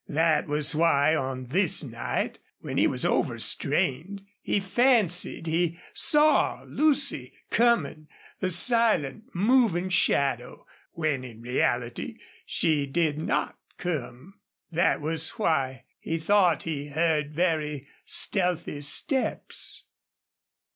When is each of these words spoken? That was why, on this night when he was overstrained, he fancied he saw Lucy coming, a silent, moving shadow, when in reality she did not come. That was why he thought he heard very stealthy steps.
That 0.09 0.47
was 0.47 0.73
why, 0.73 1.15
on 1.15 1.45
this 1.45 1.83
night 1.83 2.39
when 2.61 2.79
he 2.79 2.87
was 2.87 3.05
overstrained, 3.05 4.25
he 4.41 4.59
fancied 4.59 5.45
he 5.45 5.77
saw 5.93 6.63
Lucy 6.65 7.33
coming, 7.51 8.07
a 8.41 8.49
silent, 8.49 9.25
moving 9.35 9.89
shadow, 9.89 10.65
when 10.93 11.23
in 11.23 11.43
reality 11.43 12.17
she 12.47 12.87
did 12.87 13.19
not 13.19 13.59
come. 13.77 14.39
That 14.71 15.01
was 15.01 15.29
why 15.37 15.83
he 15.99 16.17
thought 16.17 16.63
he 16.63 16.87
heard 16.87 17.35
very 17.35 17.85
stealthy 18.03 18.81
steps. 18.81 19.85